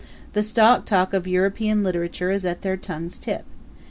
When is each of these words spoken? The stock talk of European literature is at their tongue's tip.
The 0.33 0.41
stock 0.41 0.85
talk 0.87 1.13
of 1.13 1.27
European 1.27 1.83
literature 1.83 2.31
is 2.31 2.43
at 2.43 2.61
their 2.61 2.75
tongue's 2.75 3.19
tip. 3.19 3.45